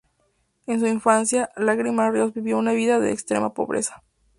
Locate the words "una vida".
2.57-2.99